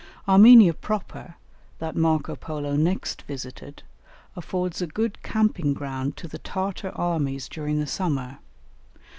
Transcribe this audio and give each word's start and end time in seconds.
Armenia 0.27 0.73
Proper, 0.73 1.35
that 1.77 1.95
Marco 1.95 2.35
Polo 2.35 2.75
next 2.75 3.21
visited, 3.27 3.83
affords 4.35 4.81
a 4.81 4.87
good 4.87 5.21
camping 5.21 5.75
ground 5.75 6.17
to 6.17 6.27
the 6.27 6.39
Tartar 6.39 6.89
armies 6.95 7.47
during 7.47 7.79
the 7.79 7.85
summer. 7.85 8.39